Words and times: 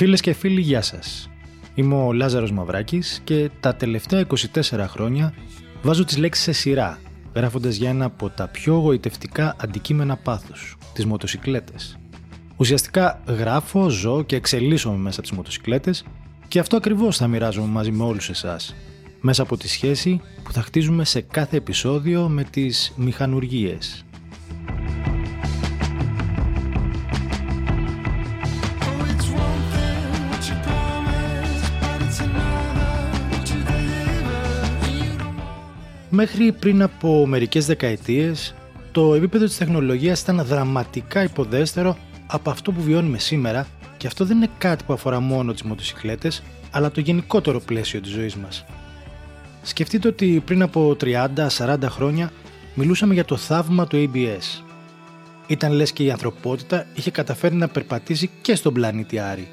Φίλες 0.00 0.20
και 0.20 0.32
φίλοι, 0.32 0.60
γεια 0.60 0.82
σας. 0.82 1.30
Είμαι 1.74 1.94
ο 1.94 2.12
Λάζαρος 2.12 2.52
Μαυράκης 2.52 3.20
και 3.24 3.50
τα 3.60 3.74
τελευταία 3.74 4.20
24 4.20 4.86
χρόνια 4.88 5.34
βάζω 5.82 6.04
τις 6.04 6.16
λέξεις 6.16 6.44
σε 6.44 6.52
σειρά, 6.52 6.98
γράφοντας 7.34 7.76
για 7.76 7.88
ένα 7.88 8.04
από 8.04 8.28
τα 8.28 8.48
πιο 8.48 8.74
γοητευτικά 8.74 9.56
αντικείμενα 9.60 10.16
πάθους, 10.16 10.76
τις 10.92 11.06
μοτοσυκλέτες. 11.06 11.98
Ουσιαστικά 12.56 13.20
γράφω, 13.26 13.88
ζω 13.88 14.22
και 14.22 14.36
εξελίσσομαι 14.36 14.96
μέσα 14.96 15.20
από 15.20 15.28
τις 15.28 15.36
μοτοσυκλέτες 15.36 16.04
και 16.48 16.58
αυτό 16.58 16.76
ακριβώς 16.76 17.16
θα 17.16 17.26
μοιράζομαι 17.26 17.68
μαζί 17.68 17.90
με 17.90 18.02
όλους 18.02 18.28
εσάς, 18.28 18.74
μέσα 19.20 19.42
από 19.42 19.56
τη 19.56 19.68
σχέση 19.68 20.20
που 20.42 20.52
θα 20.52 20.62
χτίζουμε 20.62 21.04
σε 21.04 21.20
κάθε 21.20 21.56
επεισόδιο 21.56 22.28
με 22.28 22.44
τις 22.44 22.92
μηχανουργίες. 22.96 24.04
Μέχρι 36.12 36.52
πριν 36.52 36.82
από 36.82 37.26
μερικές 37.26 37.66
δεκαετίες, 37.66 38.54
το 38.92 39.14
επίπεδο 39.14 39.44
της 39.44 39.56
τεχνολογίας 39.56 40.20
ήταν 40.20 40.44
δραματικά 40.44 41.22
υποδέστερο 41.22 41.96
από 42.26 42.50
αυτό 42.50 42.72
που 42.72 42.82
βιώνουμε 42.82 43.18
σήμερα 43.18 43.66
και 43.96 44.06
αυτό 44.06 44.24
δεν 44.24 44.36
είναι 44.36 44.48
κάτι 44.58 44.84
που 44.84 44.92
αφορά 44.92 45.20
μόνο 45.20 45.52
τις 45.52 45.62
μοτοσυκλέτες, 45.62 46.42
αλλά 46.70 46.90
το 46.90 47.00
γενικότερο 47.00 47.60
πλαίσιο 47.60 48.00
της 48.00 48.10
ζωής 48.10 48.36
μας. 48.36 48.64
Σκεφτείτε 49.62 50.08
ότι 50.08 50.42
πριν 50.44 50.62
από 50.62 50.96
30-40 51.00 51.76
χρόνια 51.82 52.32
μιλούσαμε 52.74 53.14
για 53.14 53.24
το 53.24 53.36
θαύμα 53.36 53.86
του 53.86 54.10
ABS. 54.14 54.62
Ήταν 55.46 55.72
λες 55.72 55.92
και 55.92 56.02
η 56.02 56.10
ανθρωπότητα 56.10 56.86
είχε 56.94 57.10
καταφέρει 57.10 57.54
να 57.54 57.68
περπατήσει 57.68 58.30
και 58.40 58.54
στον 58.54 58.72
πλανήτη 58.72 59.18
Άρη, 59.18 59.48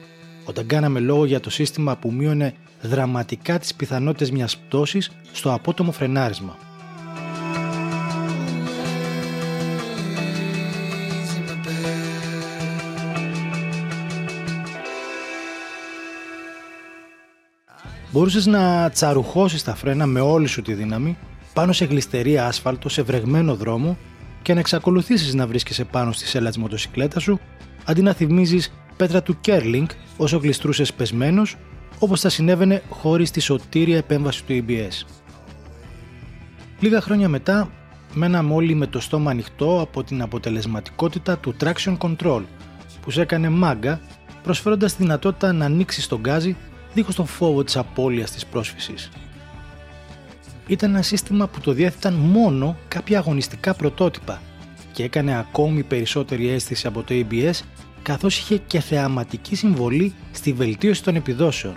όταν 0.47 0.65
κάναμε 0.65 0.99
λόγο 0.99 1.25
για 1.25 1.39
το 1.39 1.49
σύστημα 1.49 1.95
που 1.97 2.11
μείωνε 2.11 2.53
δραματικά 2.81 3.59
τις 3.59 3.73
πιθανότητες 3.75 4.31
μιας 4.31 4.57
πτώσης 4.57 5.11
στο 5.31 5.53
απότομο 5.53 5.91
φρενάρισμα. 5.91 6.57
Μπορούσες 18.11 18.45
να 18.45 18.89
τσαρουχώσεις 18.89 19.63
τα 19.63 19.75
φρένα 19.75 20.05
με 20.05 20.19
όλη 20.19 20.47
σου 20.47 20.61
τη 20.61 20.73
δύναμη 20.73 21.17
πάνω 21.53 21.71
σε 21.71 21.85
γλιστερή 21.85 22.37
άσφαλτο 22.37 22.89
σε 22.89 23.01
βρεγμένο 23.01 23.55
δρόμο 23.55 23.97
και 24.41 24.53
να 24.53 24.59
εξακολουθήσεις 24.59 25.33
να 25.33 25.47
βρίσκεσαι 25.47 25.83
πάνω 25.83 26.11
στη 26.11 26.27
σέλα 26.27 26.47
της 26.47 26.57
μοτοσυκλέτας 26.57 27.23
σου 27.23 27.39
αντί 27.85 28.01
να 28.01 28.13
θυμίζεις 28.13 28.71
πέτρα 28.97 29.23
του 29.23 29.37
Κέρλινγκ 29.41 29.87
όσο 30.17 30.37
γλιστρούσες 30.37 30.93
πεσμένος 30.93 31.55
όπως 31.99 32.21
θα 32.21 32.29
συνέβαινε 32.29 32.81
χωρίς 32.89 33.31
τη 33.31 33.39
σωτήρια 33.39 33.97
επέμβαση 33.97 34.43
του 34.43 34.65
ABS. 34.67 35.05
Λίγα 36.79 37.01
χρόνια 37.01 37.29
μετά, 37.29 37.69
μέναμε 38.13 38.53
όλοι 38.53 38.73
με 38.73 38.87
το 38.87 38.99
στόμα 38.99 39.31
ανοιχτό 39.31 39.81
από 39.81 40.03
την 40.03 40.21
αποτελεσματικότητα 40.21 41.37
του 41.37 41.55
traction 41.61 41.97
control 41.97 42.43
που 43.01 43.11
σε 43.11 43.21
έκανε 43.21 43.49
μάγκα 43.49 43.99
προσφέροντας 44.43 44.95
τη 44.95 45.01
δυνατότητα 45.01 45.53
να 45.53 45.65
ανοίξει 45.65 46.09
τον 46.09 46.19
γκάζι 46.19 46.55
δίχως 46.93 47.15
τον 47.15 47.25
φόβο 47.25 47.63
της 47.63 47.77
απώλειας 47.77 48.31
της 48.31 48.45
πρόσφυσης. 48.45 49.09
Ήταν 50.67 50.89
ένα 50.89 51.01
σύστημα 51.01 51.47
που 51.47 51.59
το 51.59 51.71
διέθεταν 51.71 52.13
μόνο 52.13 52.77
κάποια 52.87 53.17
αγωνιστικά 53.17 53.73
πρωτότυπα 53.73 54.41
και 54.91 55.03
έκανε 55.03 55.37
ακόμη 55.37 55.83
περισσότερη 55.83 56.49
αίσθηση 56.49 56.87
από 56.87 57.03
το 57.03 57.13
ABS 57.13 57.59
καθώς 58.03 58.37
είχε 58.37 58.57
και 58.57 58.79
θεαματική 58.79 59.55
συμβολή 59.55 60.13
στη 60.31 60.53
βελτίωση 60.53 61.03
των 61.03 61.15
επιδόσεων. 61.15 61.75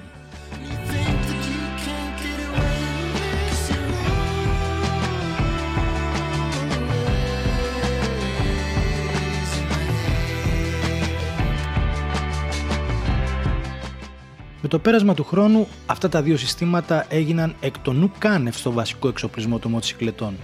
Με 14.62 14.68
το 14.68 14.78
πέρασμα 14.78 15.14
του 15.14 15.24
χρόνου, 15.24 15.66
αυτά 15.86 16.08
τα 16.08 16.22
δύο 16.22 16.36
συστήματα 16.36 17.06
έγιναν 17.08 17.54
εκ 17.60 17.78
των 17.78 17.96
νου 17.96 18.12
κάνευ 18.18 18.56
στο 18.56 18.72
βασικό 18.72 19.08
εξοπλισμό 19.08 19.58
των 19.58 19.70
μοτοσυκλετών. 19.70 20.34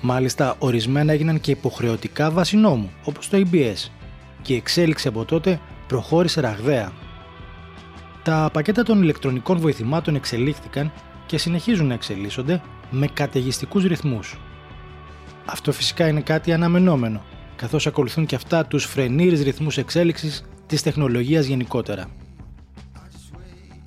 Μάλιστα, 0.00 0.56
ορισμένα 0.58 1.12
έγιναν 1.12 1.40
και 1.40 1.50
υποχρεωτικά 1.50 2.30
βάση 2.30 2.56
νόμου, 2.56 2.90
όπως 3.04 3.28
το 3.28 3.42
ABS, 3.42 3.90
και 4.44 4.52
η 4.52 4.56
εξέλιξη 4.56 5.08
από 5.08 5.24
τότε 5.24 5.60
προχώρησε 5.86 6.40
ραγδαία. 6.40 6.92
Τα 8.22 8.50
πακέτα 8.52 8.82
των 8.82 9.02
ηλεκτρονικών 9.02 9.58
βοηθημάτων 9.58 10.14
εξελίχθηκαν 10.14 10.92
και 11.26 11.38
συνεχίζουν 11.38 11.86
να 11.86 11.94
εξελίσσονται 11.94 12.62
με 12.90 13.06
καταιγιστικούς 13.06 13.84
ρυθμούς. 13.84 14.38
Αυτό 15.44 15.72
φυσικά 15.72 16.08
είναι 16.08 16.20
κάτι 16.20 16.52
αναμενόμενο, 16.52 17.22
καθώς 17.56 17.86
ακολουθούν 17.86 18.26
και 18.26 18.34
αυτά 18.34 18.66
τους 18.66 18.84
φρενήρες 18.84 19.42
ρυθμούς 19.42 19.78
εξέλιξης 19.78 20.44
της 20.66 20.82
τεχνολογίας 20.82 21.46
γενικότερα. 21.46 22.06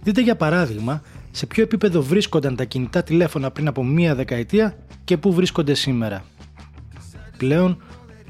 Δείτε 0.02 0.22
για 0.22 0.36
παράδειγμα 0.36 1.02
σε 1.32 1.46
ποιο 1.46 1.64
επίπεδο 1.64 2.02
βρίσκονταν 2.02 2.56
τα 2.56 2.64
κινητά 2.64 3.04
τηλέφωνα 3.04 3.52
πριν 3.52 3.68
από 3.68 3.84
μία 3.84 4.16
δεκαετία 4.16 4.78
και 5.04 5.18
πού 5.18 5.34
βρίσκονται 5.34 5.74
σήμερα. 5.74 6.24
Πλέον, 7.38 7.84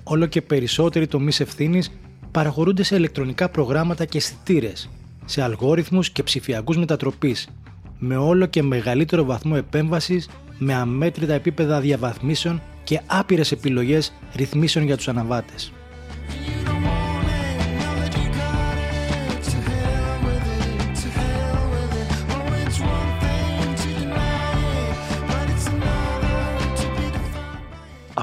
όλο 0.03 0.25
και 0.25 0.41
περισσότεροι 0.41 1.07
τομείς 1.07 1.39
ευθύνης 1.39 1.91
παραχωρούνται 2.31 2.83
σε 2.83 2.95
ηλεκτρονικά 2.95 3.49
προγράμματα 3.49 4.05
και 4.05 4.17
αισθητήρες, 4.17 4.89
σε 5.25 5.41
αλγόριθμους 5.41 6.09
και 6.09 6.23
ψηφιακούς 6.23 6.77
μετατροπής, 6.77 7.47
με 7.99 8.15
όλο 8.15 8.45
και 8.45 8.63
μεγαλύτερο 8.63 9.23
βαθμό 9.25 9.53
επέμβασης, 9.57 10.29
με 10.57 10.73
αμέτρητα 10.73 11.33
επίπεδα 11.33 11.79
διαβαθμίσεων 11.79 12.61
και 12.83 13.01
άπειρες 13.05 13.51
επιλογές 13.51 14.13
ρυθμίσεων 14.35 14.85
για 14.85 14.97
τους 14.97 15.07
αναβάτες. 15.07 15.71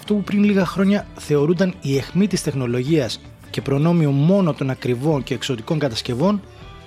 αυτό 0.04 0.16
που 0.16 0.22
πριν 0.22 0.44
λίγα 0.44 0.66
χρόνια 0.66 1.06
θεωρούνταν 1.18 1.74
η 1.80 1.96
αιχμή 1.96 2.26
της 2.26 2.42
τεχνολογίας 2.42 3.20
και 3.54 3.62
προνόμιο 3.62 4.10
μόνο 4.10 4.52
των 4.54 4.70
ακριβών 4.70 5.22
και 5.22 5.34
εξωτικών 5.34 5.78
κατασκευών, 5.78 6.40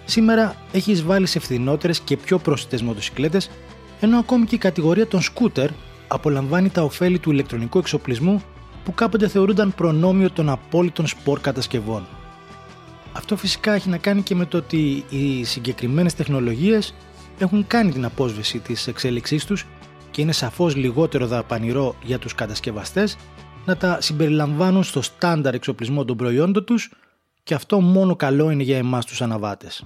σήμερα 0.06 0.56
έχει 0.72 0.92
εισβάλει 0.92 1.26
σε 1.26 1.40
φθηνότερες 1.40 2.00
και 2.00 2.18
πιο 2.18 2.38
πρόσθετες 2.38 2.82
μοτοσυκλέτες, 2.82 3.50
ενώ 4.00 4.18
ακόμη 4.18 4.46
και 4.46 4.56
η 4.56 4.58
κατηγορία 4.58 5.08
των 5.08 5.22
σκούτερ 5.22 5.70
απολαμβάνει 6.08 6.70
τα 6.70 6.84
ωφέλη 6.84 7.20
του 7.20 7.32
ηλεκτρονικού 7.32 7.78
εξοπλισμού 7.78 8.42
που 8.84 8.94
κάποτε 8.94 9.28
θεωρούνταν 9.28 9.74
προνόμιο 9.76 10.32
των 10.32 10.50
απόλυτων 10.50 11.08
σπορ 11.08 11.40
κατασκευών. 11.40 12.08
Αυτό 13.14 13.38
φυσικά 13.38 13.74
έχει 13.74 13.90
να 13.90 13.98
κάνει 13.98 14.22
και 14.22 14.36
με 14.36 14.46
το 14.46 14.58
ότι 14.58 15.06
οι 15.10 15.44
συγκεκριμένες 15.44 16.14
τεχνολογίες 16.14 16.94
έχουν 17.40 17.68
κάνει 17.68 17.92
την 17.92 18.06
απόσβεση 18.06 18.60
της 18.60 18.88
εξέλιξής 18.88 19.46
τους 19.46 19.66
και 20.12 20.22
είναι 20.22 20.32
σαφώς 20.32 20.76
λιγότερο 20.76 21.28
δαπανηρό 21.28 21.96
για 22.04 22.20
τους 22.20 22.36
κατασκευαστές 22.36 23.18
να 23.68 23.78
τα 23.78 24.02
συμπεριλαμβάνουν 24.02 24.84
στο 24.84 25.02
στάνταρ 25.02 25.54
εξοπλισμό 25.54 26.06
των 26.06 26.18
προϊόντων 26.18 26.66
τους 26.66 26.92
και 27.44 27.54
αυτό 27.54 27.82
μόνο 27.82 28.16
καλό 28.16 28.50
είναι 28.52 28.64
για 28.64 28.78
εμάς 28.78 29.06
τους 29.06 29.22
αναβάτες. 29.22 29.86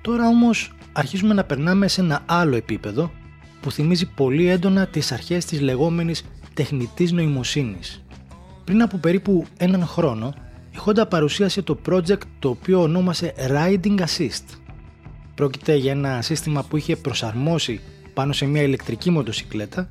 Τώρα 0.00 0.26
όμως 0.26 0.72
αρχίζουμε 0.92 1.34
να 1.34 1.44
περνάμε 1.44 1.88
σε 1.88 2.00
ένα 2.00 2.22
άλλο 2.26 2.56
επίπεδο 2.56 3.12
που 3.60 3.70
θυμίζει 3.70 4.06
πολύ 4.06 4.48
έντονα 4.48 4.86
τις 4.86 5.12
αρχές 5.12 5.44
της 5.44 5.60
λεγόμενης 5.60 6.24
τεχνητής 6.54 7.12
νοημοσύνης. 7.12 8.02
Πριν 8.64 8.82
από 8.82 8.96
περίπου 8.96 9.46
έναν 9.56 9.86
χρόνο, 9.86 10.34
η 10.70 10.76
Honda 10.84 11.04
παρουσίασε 11.08 11.62
το 11.62 11.78
project 11.88 12.22
το 12.38 12.48
οποίο 12.48 12.82
ονόμασε 12.82 13.34
Riding 13.50 13.98
Assist. 13.98 14.44
Πρόκειται 15.34 15.74
για 15.74 15.92
ένα 15.92 16.22
σύστημα 16.22 16.62
που 16.62 16.76
είχε 16.76 16.96
προσαρμόσει 16.96 17.80
πάνω 18.14 18.32
σε 18.32 18.46
μια 18.46 18.62
ηλεκτρική 18.62 19.10
μοτοσυκλέτα 19.10 19.88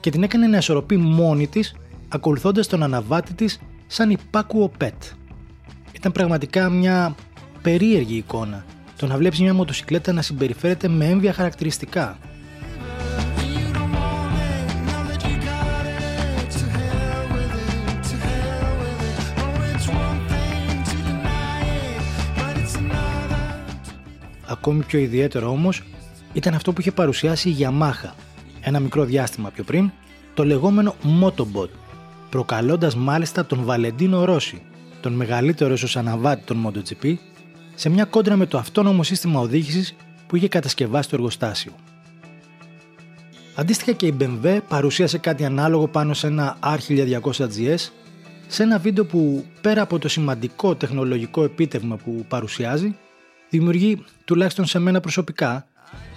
και 0.00 0.10
την 0.10 0.22
έκανε 0.22 0.46
να 0.46 0.56
ισορροπεί 0.56 0.96
μόνη 0.96 1.46
της 1.46 1.74
ακολουθώντας 2.08 2.66
τον 2.66 2.82
αναβάτη 2.82 3.34
της 3.34 3.60
σαν 3.86 4.10
υπάκουο 4.10 4.72
pet. 4.80 5.14
Ήταν 5.92 6.12
πραγματικά 6.12 6.70
μια 6.70 7.14
περίεργη 7.62 8.16
εικόνα 8.16 8.64
το 8.96 9.06
να 9.06 9.16
βλέπεις 9.16 9.40
μια 9.40 9.54
μοτοσυκλέτα 9.54 10.12
να 10.12 10.22
συμπεριφέρεται 10.22 10.88
με 10.88 11.06
έμβια 11.06 11.32
χαρακτηριστικά 11.32 12.18
Ακόμη 24.68 24.84
πιο 24.84 24.98
ιδιαίτερο 24.98 25.50
όμως 25.50 25.82
ήταν 26.32 26.54
αυτό 26.54 26.72
που 26.72 26.80
είχε 26.80 26.92
παρουσιάσει 26.92 27.48
η 27.48 27.56
Yamaha 27.60 28.10
ένα 28.60 28.80
μικρό 28.80 29.04
διάστημα 29.04 29.50
πιο 29.50 29.64
πριν, 29.64 29.90
το 30.34 30.44
λεγόμενο 30.44 30.94
Motobot, 31.22 31.68
προκαλώντας 32.30 32.96
μάλιστα 32.96 33.46
τον 33.46 33.64
Βαλεντίνο 33.64 34.24
Ρώση, 34.24 34.62
τον 35.00 35.12
μεγαλύτερο 35.12 35.72
ίσως 35.72 35.96
αναβάτη 35.96 36.44
των 36.44 36.66
MotoGP, 36.66 37.14
σε 37.74 37.88
μια 37.88 38.04
κόντρα 38.04 38.36
με 38.36 38.46
το 38.46 38.58
αυτόνομο 38.58 39.02
σύστημα 39.02 39.40
οδήγησης 39.40 39.96
που 40.26 40.36
είχε 40.36 40.48
κατασκευάσει 40.48 41.08
το 41.08 41.16
εργοστάσιο. 41.16 41.72
Αντίστοιχα 43.54 43.92
και 43.92 44.06
η 44.06 44.16
BMW 44.20 44.58
παρουσίασε 44.68 45.18
κάτι 45.18 45.44
ανάλογο 45.44 45.88
πάνω 45.88 46.14
σε 46.14 46.26
ένα 46.26 46.58
R1200GS 46.62 47.90
σε 48.46 48.62
ένα 48.62 48.78
βίντεο 48.78 49.04
που 49.04 49.44
πέρα 49.60 49.82
από 49.82 49.98
το 49.98 50.08
σημαντικό 50.08 50.74
τεχνολογικό 50.74 51.44
επίτευγμα 51.44 51.96
που 51.96 52.24
παρουσιάζει 52.28 52.96
δημιουργεί 53.50 54.04
τουλάχιστον 54.24 54.66
σε 54.66 54.78
μένα 54.78 55.00
προσωπικά 55.00 55.66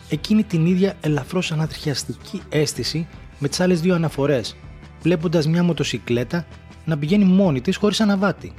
εκείνη 0.09 0.43
την 0.43 0.65
ίδια 0.65 0.93
ελαφρώς 1.01 1.51
ανατριχιαστική 1.51 2.41
αίσθηση 2.49 3.07
με 3.39 3.47
τις 3.47 3.59
άλλες 3.59 3.81
δύο 3.81 3.95
αναφορές 3.95 4.55
βλέποντας 5.01 5.47
μια 5.47 5.63
μοτοσυκλέτα 5.63 6.45
να 6.85 6.97
πηγαίνει 6.97 7.23
μόνη 7.23 7.61
της 7.61 7.75
χωρίς 7.75 8.01
αναβάτη. 8.01 8.53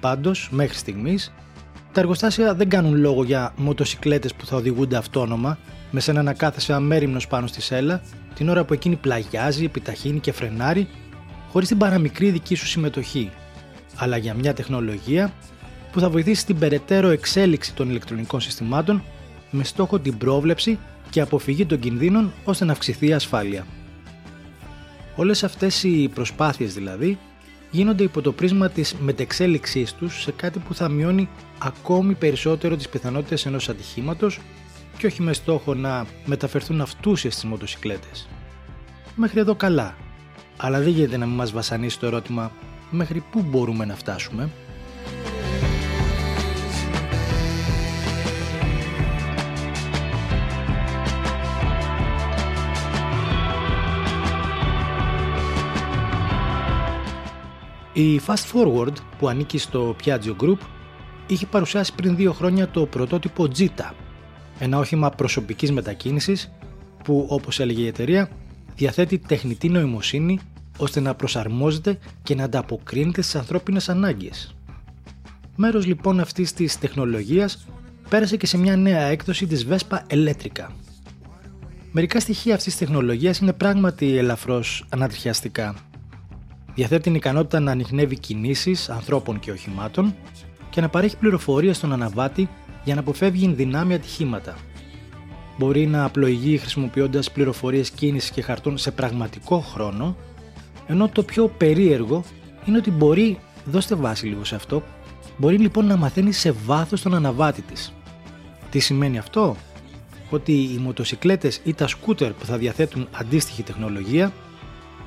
Πάντως, 0.00 0.48
μέχρι 0.50 0.76
στιγμής, 0.76 1.32
τα 1.96 2.02
εργοστάσια 2.02 2.54
δεν 2.54 2.68
κάνουν 2.68 2.96
λόγο 2.96 3.24
για 3.24 3.52
μοτοσυκλέτες 3.56 4.34
που 4.34 4.46
θα 4.46 4.56
οδηγούνται 4.56 4.96
αυτόνομα, 4.96 5.58
με 5.90 6.00
σένα 6.00 6.22
να 6.22 6.32
κάθεσαι 6.32 6.72
αμέριμνος 6.72 7.26
πάνω 7.26 7.46
στη 7.46 7.60
σέλα, 7.60 8.00
την 8.34 8.48
ώρα 8.48 8.64
που 8.64 8.72
εκείνη 8.72 8.96
πλαγιάζει, 8.96 9.64
επιταχύνει 9.64 10.20
και 10.20 10.32
φρενάρει, 10.32 10.88
χωρίς 11.52 11.68
την 11.68 11.78
παραμικρή 11.78 12.30
δική 12.30 12.54
σου 12.54 12.66
συμμετοχή, 12.66 13.30
αλλά 13.96 14.16
για 14.16 14.34
μια 14.34 14.54
τεχνολογία 14.54 15.32
που 15.92 16.00
θα 16.00 16.10
βοηθήσει 16.10 16.46
την 16.46 16.58
περαιτέρω 16.58 17.08
εξέλιξη 17.08 17.74
των 17.74 17.90
ηλεκτρονικών 17.90 18.40
συστημάτων 18.40 19.02
με 19.50 19.64
στόχο 19.64 19.98
την 19.98 20.18
πρόβλεψη 20.18 20.78
και 21.10 21.20
αποφυγή 21.20 21.66
των 21.66 21.78
κινδύνων 21.78 22.32
ώστε 22.44 22.64
να 22.64 22.72
αυξηθεί 22.72 23.06
η 23.06 23.12
ασφάλεια. 23.12 23.66
Όλες 25.16 25.44
αυτές 25.44 25.82
οι 25.82 26.10
προσπάθειες 26.14 26.74
δηλαδή 26.74 27.18
γίνονται 27.76 28.02
υπό 28.02 28.20
το 28.20 28.32
πρίσμα 28.32 28.68
της 28.68 28.94
μετεξέλιξής 28.94 29.92
τους 29.92 30.22
σε 30.22 30.32
κάτι 30.32 30.58
που 30.58 30.74
θα 30.74 30.88
μειώνει 30.88 31.28
ακόμη 31.58 32.14
περισσότερο 32.14 32.76
τις 32.76 32.88
πιθανότητες 32.88 33.46
ενός 33.46 33.68
ατυχήματος 33.68 34.40
και 34.98 35.06
όχι 35.06 35.22
με 35.22 35.32
στόχο 35.32 35.74
να 35.74 36.06
μεταφερθούν 36.24 36.80
αυτούσιες 36.80 37.32
στις 37.32 37.44
μοτοσυκλέτες. 37.44 38.28
Μέχρι 39.14 39.40
εδώ 39.40 39.54
καλά, 39.54 39.96
αλλά 40.56 40.80
δεν 40.80 40.88
γίνεται 40.88 41.16
να 41.16 41.26
μην 41.26 41.34
μας 41.34 41.52
βασανίσει 41.52 41.98
το 41.98 42.06
ερώτημα 42.06 42.52
μέχρι 42.90 43.24
πού 43.30 43.42
μπορούμε 43.42 43.84
να 43.84 43.94
φτάσουμε. 43.94 44.50
Η 57.98 58.20
Fast 58.26 58.52
Forward 58.52 58.92
που 59.18 59.28
ανήκει 59.28 59.58
στο 59.58 59.96
Piaggio 60.04 60.36
Group 60.40 60.58
είχε 61.26 61.46
παρουσιάσει 61.46 61.94
πριν 61.94 62.16
δύο 62.16 62.32
χρόνια 62.32 62.68
το 62.68 62.86
πρωτότυπο 62.86 63.48
Jita, 63.58 63.90
ένα 64.58 64.78
όχημα 64.78 65.10
προσωπικής 65.10 65.72
μετακίνησης 65.72 66.52
που 67.04 67.26
όπως 67.28 67.60
έλεγε 67.60 67.82
η 67.82 67.86
εταιρεία 67.86 68.28
διαθέτει 68.74 69.18
τεχνητή 69.18 69.68
νοημοσύνη 69.68 70.40
ώστε 70.78 71.00
να 71.00 71.14
προσαρμόζεται 71.14 71.98
και 72.22 72.34
να 72.34 72.44
ανταποκρίνεται 72.44 73.22
στις 73.22 73.34
ανθρώπινες 73.34 73.88
ανάγκες. 73.88 74.54
Μέρος 75.56 75.86
λοιπόν 75.86 76.20
αυτής 76.20 76.52
της 76.52 76.78
τεχνολογίας 76.78 77.66
πέρασε 78.08 78.36
και 78.36 78.46
σε 78.46 78.58
μια 78.58 78.76
νέα 78.76 79.02
έκδοση 79.02 79.46
της 79.46 79.66
Vespa 79.70 79.98
Electrica. 80.10 80.66
Μερικά 81.92 82.20
στοιχεία 82.20 82.54
αυτής 82.54 82.76
της 82.76 82.86
τεχνολογίας 82.86 83.38
είναι 83.38 83.52
πράγματι 83.52 84.16
ελαφρώς 84.16 84.84
ανατριχιαστικά 84.88 85.74
διαθέτει 86.76 87.02
την 87.02 87.14
ικανότητα 87.14 87.60
να 87.60 87.70
ανοιχνεύει 87.70 88.18
κινήσεις 88.18 88.88
ανθρώπων 88.88 89.38
και 89.38 89.50
οχημάτων 89.50 90.14
και 90.70 90.80
να 90.80 90.88
παρέχει 90.88 91.16
πληροφορίες 91.16 91.76
στον 91.76 91.92
αναβάτη 91.92 92.48
για 92.84 92.94
να 92.94 93.00
αποφεύγει 93.00 93.52
δυνάμει 93.52 93.94
ατυχήματα. 93.94 94.56
Μπορεί 95.58 95.86
να 95.86 96.04
απλοηγεί 96.04 96.58
χρησιμοποιώντας 96.58 97.30
πληροφορίες 97.30 97.90
κίνησης 97.90 98.30
και 98.30 98.42
χαρτών 98.42 98.78
σε 98.78 98.90
πραγματικό 98.90 99.58
χρόνο, 99.58 100.16
ενώ 100.86 101.08
το 101.08 101.22
πιο 101.22 101.48
περίεργο 101.48 102.24
είναι 102.64 102.78
ότι 102.78 102.90
μπορεί, 102.90 103.38
δώστε 103.64 103.94
βάση 103.94 104.26
λίγο 104.26 104.44
σε 104.44 104.54
αυτό, 104.54 104.82
μπορεί 105.36 105.58
λοιπόν 105.58 105.86
να 105.86 105.96
μαθαίνει 105.96 106.32
σε 106.32 106.52
βάθος 106.52 107.02
τον 107.02 107.14
αναβάτη 107.14 107.62
της. 107.62 107.92
Τι 108.70 108.78
σημαίνει 108.78 109.18
αυτό; 109.18 109.56
Ότι 110.30 110.52
οι 110.52 110.78
μοτοσυκλέτες 110.82 111.60
ή 111.64 111.74
τα 111.74 111.86
σκούτερ 111.86 112.32
που 112.32 112.44
θα 112.44 112.56
διαθέτουν 112.56 113.08
αντίστοιχη 113.12 113.62
τεχνολογία 113.62 114.32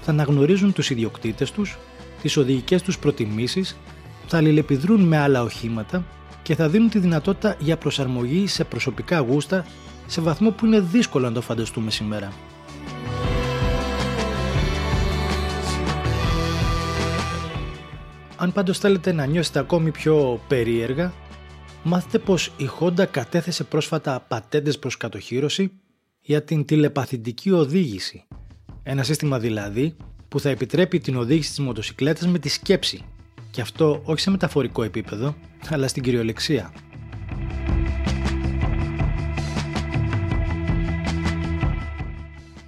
θα 0.01 0.12
αναγνωρίζουν 0.12 0.74
τους 0.74 0.90
ιδιοκτήτες 0.90 1.51
τους, 1.51 1.78
τις 2.22 2.38
οδηγικές 2.38 2.81
τους 2.81 3.00
προτιμήσεις, 3.00 3.78
θα 4.28 4.38
αλληλεπιδρούν 4.38 5.01
με 5.01 5.18
άλλα 5.18 5.44
οχήματα 5.44 6.06
και 6.44 6.56
θα 6.56 6.69
δίνουν 6.69 6.90
τη 6.90 7.00
δυνατότητα 7.00 7.56
για 7.60 7.78
προσαρμογή 7.78 8.48
σε 8.48 8.63
προσωπικά 8.63 9.19
γούστα 9.19 9.66
σε 10.07 10.22
βαθμό 10.22 10.51
που 10.51 10.66
είναι 10.66 10.80
δύσκολο 10.80 11.25
να 11.25 11.34
το 11.34 11.42
φανταστούμε 11.42 11.92
σήμερα. 11.92 12.34
Αν 18.36 18.51
πάντως 18.51 18.80
θέλετε 18.80 19.12
να 19.12 19.25
νιώσετε 19.25 19.60
ακόμη 19.60 19.92
πιο 19.92 20.40
περίεργα, 20.48 21.13
μάθετε 21.84 22.19
πως 22.19 22.51
η 22.57 22.69
Honda 22.80 23.06
κατέθεσε 23.12 23.63
πρόσφατα 23.63 24.25
πατέντες 24.28 24.80
προς 24.80 24.98
κατοχύρωση 24.98 25.72
για 26.22 26.44
την 26.44 26.66
τηλεπαθητική 26.66 27.51
οδήγηση 27.51 28.28
ένα 28.84 29.04
σύστημα 29.04 29.40
δηλαδή 29.40 29.96
που 30.28 30.40
θα 30.40 30.50
επιτρέπει 30.50 31.00
την 31.00 31.16
οδήγηση 31.16 31.50
της 31.50 31.60
μοτοσυκλέτας 31.60 32.27
με 32.27 32.39
τη 32.39 32.50
σκέψη 32.50 33.01
και 33.51 33.62
αυτό 33.62 34.01
όχι 34.03 34.20
σε 34.20 34.30
μεταφορικό 34.30 34.84
επίπεδο, 34.84 35.36
αλλά 35.70 35.88
στην 35.88 36.03
κυριολεξία. 36.03 36.74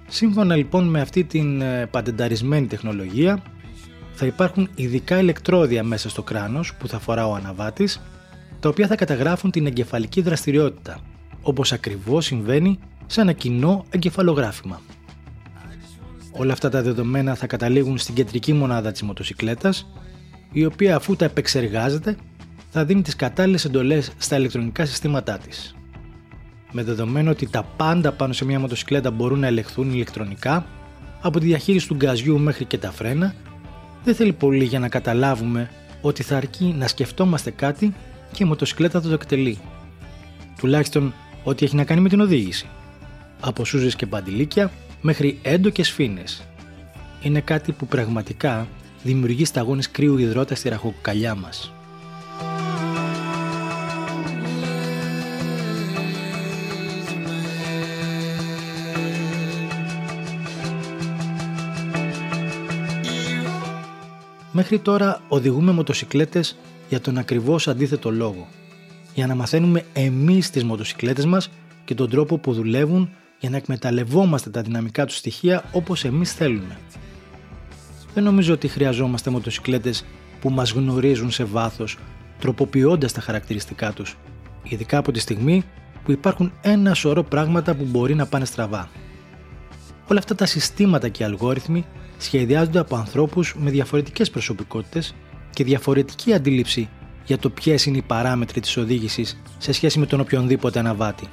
Σύμφωνα 0.08 0.56
λοιπόν 0.56 0.88
με 0.88 1.00
αυτή 1.00 1.24
την 1.24 1.60
ε, 1.60 1.86
πατενταρισμένη 1.86 2.66
τεχνολογία 2.66 3.42
θα 4.12 4.26
υπάρχουν 4.26 4.68
ειδικά 4.74 5.18
ηλεκτρόδια 5.18 5.84
μέσα 5.84 6.08
στο 6.08 6.22
κράνος 6.22 6.74
που 6.74 6.88
θα 6.88 6.98
φορά 6.98 7.26
ο 7.26 7.34
αναβάτης 7.34 8.00
τα 8.60 8.68
οποία 8.68 8.86
θα 8.86 8.94
καταγράφουν 8.94 9.50
την 9.50 9.66
εγκεφαλική 9.66 10.20
δραστηριότητα 10.20 11.00
όπως 11.42 11.72
ακριβώς 11.72 12.24
συμβαίνει 12.24 12.78
σε 13.06 13.20
ένα 13.20 13.32
κοινό 13.32 13.84
εγκεφαλογράφημα. 13.90 14.80
Όλα 16.32 16.52
αυτά 16.52 16.68
τα 16.68 16.82
δεδομένα 16.82 17.34
θα 17.34 17.46
καταλήγουν 17.46 17.98
στην 17.98 18.14
κεντρική 18.14 18.52
μονάδα 18.52 18.92
της 18.92 19.02
μοτοσυκλέτας, 19.02 19.86
η 20.52 20.64
οποία 20.64 20.96
αφού 20.96 21.16
τα 21.16 21.24
επεξεργάζεται 21.24 22.16
θα 22.70 22.84
δίνει 22.84 23.02
τις 23.02 23.16
κατάλληλες 23.16 23.64
εντολές 23.64 24.12
στα 24.18 24.36
ηλεκτρονικά 24.36 24.84
συστήματά 24.86 25.38
της. 25.38 25.74
Με 26.72 26.82
δεδομένο 26.82 27.30
ότι 27.30 27.48
τα 27.48 27.62
πάντα 27.76 28.12
πάνω 28.12 28.32
σε 28.32 28.44
μια 28.44 28.60
μοτοσυκλέτα 28.60 29.10
μπορούν 29.10 29.38
να 29.38 29.46
ελεγχθούν 29.46 29.92
ηλεκτρονικά, 29.92 30.66
από 31.20 31.38
τη 31.38 31.46
διαχείριση 31.46 31.88
του 31.88 31.94
γκαζιού 31.94 32.38
μέχρι 32.38 32.64
και 32.64 32.78
τα 32.78 32.90
φρένα, 32.90 33.34
δεν 34.04 34.14
θέλει 34.14 34.32
πολύ 34.32 34.64
για 34.64 34.78
να 34.78 34.88
καταλάβουμε 34.88 35.70
ότι 36.00 36.22
θα 36.22 36.36
αρκεί 36.36 36.74
να 36.78 36.86
σκεφτόμαστε 36.86 37.50
κάτι 37.50 37.94
και 38.32 38.44
η 38.44 38.46
μοτοσυκλέτα 38.46 39.00
θα 39.00 39.08
το 39.08 39.14
εκτελεί. 39.14 39.58
Τουλάχιστον 40.58 41.14
ό,τι 41.44 41.64
έχει 41.64 41.76
να 41.76 41.84
κάνει 41.84 42.00
με 42.00 42.08
την 42.08 42.20
οδήγηση. 42.20 42.68
Από 43.40 43.64
σούζες 43.64 43.96
και 43.96 44.06
παντιλίκια 44.06 44.70
μέχρι 45.02 45.38
έντοκες 45.42 45.90
φίνες. 45.90 46.42
Είναι 47.22 47.40
κάτι 47.40 47.72
που 47.72 47.86
πραγματικά 47.86 48.68
δημιουργεί 49.02 49.44
σταγόνες 49.44 49.90
κρύου 49.90 50.18
υδρότα 50.18 50.54
στη 50.54 50.68
ραχοκοκαλιά 50.68 51.34
μας. 51.34 51.72
Μέχρι 64.54 64.78
τώρα 64.78 65.20
οδηγούμε 65.28 65.72
μοτοσυκλέτες 65.72 66.56
για 66.88 67.00
τον 67.00 67.18
ακριβώς 67.18 67.68
αντίθετο 67.68 68.10
λόγο. 68.10 68.48
Για 69.14 69.26
να 69.26 69.34
μαθαίνουμε 69.34 69.84
εμείς 69.92 70.50
τις 70.50 70.64
μοτοσυκλέτες 70.64 71.24
μας 71.24 71.50
και 71.84 71.94
τον 71.94 72.10
τρόπο 72.10 72.38
που 72.38 72.52
δουλεύουν 72.52 73.10
για 73.42 73.50
να 73.50 73.56
εκμεταλλευόμαστε 73.56 74.50
τα 74.50 74.62
δυναμικά 74.62 75.06
του 75.06 75.12
στοιχεία 75.12 75.64
όπως 75.72 76.04
εμείς 76.04 76.32
θέλουμε. 76.32 76.78
Δεν 78.14 78.24
νομίζω 78.24 78.52
ότι 78.52 78.68
χρειαζόμαστε 78.68 79.30
μοτοσυκλέτες 79.30 80.04
που 80.40 80.50
μας 80.50 80.70
γνωρίζουν 80.70 81.30
σε 81.30 81.44
βάθος, 81.44 81.98
τροποποιώντας 82.38 83.12
τα 83.12 83.20
χαρακτηριστικά 83.20 83.92
τους, 83.92 84.16
ειδικά 84.62 84.98
από 84.98 85.12
τη 85.12 85.20
στιγμή 85.20 85.64
που 86.04 86.12
υπάρχουν 86.12 86.52
ένα 86.62 86.94
σωρό 86.94 87.22
πράγματα 87.22 87.74
που 87.74 87.84
μπορεί 87.84 88.14
να 88.14 88.26
πάνε 88.26 88.44
στραβά. 88.44 88.88
Όλα 90.08 90.18
αυτά 90.18 90.34
τα 90.34 90.46
συστήματα 90.46 91.08
και 91.08 91.22
οι 91.22 91.26
αλγόριθμοι 91.26 91.84
σχεδιάζονται 92.18 92.78
από 92.78 92.96
ανθρώπους 92.96 93.54
με 93.58 93.70
διαφορετικές 93.70 94.30
προσωπικότητες 94.30 95.14
και 95.50 95.64
διαφορετική 95.64 96.34
αντίληψη 96.34 96.88
για 97.24 97.38
το 97.38 97.50
ποιες 97.50 97.86
είναι 97.86 97.96
οι 97.96 98.02
παράμετροι 98.02 98.60
της 98.60 98.76
οδήγησης 98.76 99.42
σε 99.58 99.72
σχέση 99.72 99.98
με 99.98 100.06
τον 100.06 100.20
οποιονδήποτε 100.20 100.78
αναβάτη. 100.78 101.28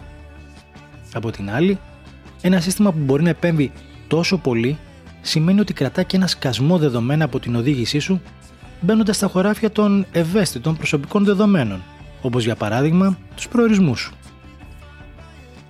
Από 1.13 1.31
την 1.31 1.49
άλλη, 1.49 1.79
ένα 2.41 2.59
σύστημα 2.59 2.91
που 2.91 2.99
μπορεί 2.99 3.23
να 3.23 3.29
επέμβει 3.29 3.71
τόσο 4.07 4.37
πολύ 4.37 4.77
σημαίνει 5.21 5.59
ότι 5.59 5.73
κρατά 5.73 6.03
και 6.03 6.15
ένα 6.15 6.27
σκασμό 6.27 6.77
δεδομένα 6.77 7.25
από 7.25 7.39
την 7.39 7.55
οδήγησή 7.55 7.99
σου 7.99 8.21
μπαίνοντας 8.81 9.15
στα 9.15 9.27
χωράφια 9.27 9.71
των 9.71 10.05
ευαίσθητων 10.11 10.77
προσωπικών 10.77 11.23
δεδομένων, 11.23 11.83
όπως 12.21 12.43
για 12.43 12.55
παράδειγμα 12.55 13.17
τους 13.35 13.47
προορισμούς 13.47 13.99
σου. 13.99 14.13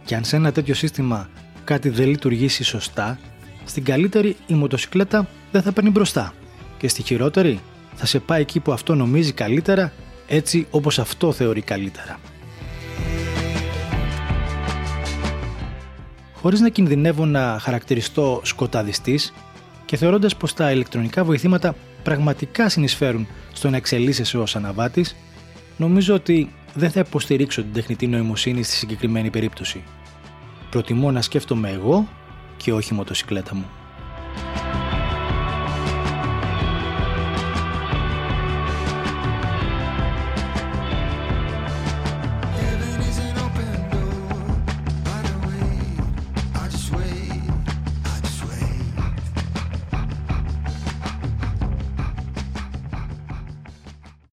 Και 0.05 0.15
αν 0.15 0.23
σε 0.23 0.35
ένα 0.35 0.51
τέτοιο 0.51 0.73
σύστημα 0.73 1.29
κάτι 1.63 1.89
δεν 1.89 2.07
λειτουργήσει 2.07 2.63
σωστά, 2.63 3.19
στην 3.65 3.83
καλύτερη 3.83 4.35
η 4.47 4.53
μοτοσυκλέτα 4.53 5.27
δεν 5.51 5.61
θα 5.61 5.71
παίρνει 5.71 5.89
μπροστά 5.89 6.33
και 6.77 6.88
στη 6.88 7.03
χειρότερη 7.03 7.59
θα 7.95 8.05
σε 8.05 8.19
πάει 8.19 8.41
εκεί 8.41 8.59
που 8.59 8.71
αυτό 8.71 8.95
νομίζει 8.95 9.31
καλύτερα 9.31 9.91
έτσι 10.27 10.67
όπως 10.69 10.99
αυτό 10.99 11.31
θεωρεί 11.31 11.61
καλύτερα. 11.61 12.19
Χωρίς 16.41 16.60
να 16.60 16.69
κινδυνεύω 16.69 17.25
να 17.25 17.58
χαρακτηριστώ 17.62 18.41
σκοταδιστής 18.43 19.34
και 19.86 19.98
θεωρώντας 19.98 20.36
πως 20.36 20.53
τα 20.53 20.72
ηλεκτρονικά 20.72 21.24
βοηθήματα 21.24 21.75
πραγματικά 22.03 22.69
συνεισφέρουν 22.69 23.27
στο 23.53 23.69
να 23.69 23.77
εξελίσσεσαι 23.77 24.38
ως 24.38 24.55
αναβάτης, 24.55 25.15
νομίζω 25.77 26.13
ότι 26.13 26.53
δεν 26.74 26.91
θα 26.91 27.00
υποστηρίξω 27.00 27.62
την 27.62 27.74
τεχνητή 27.74 28.08
νοημοσύνη 28.08 28.63
στη 28.63 28.75
συγκεκριμένη 28.75 29.29
περίπτωση. 29.29 29.84
Προτιμώ 30.69 31.12
να 31.12 31.22
σκέφτομαι 31.22 31.69
εγώ 31.69 32.08
και 32.58 32.74
όχι 32.74 32.93
η 32.93 32.96
μοτοσυκλέτα 32.96 33.55
μου. 33.55 33.65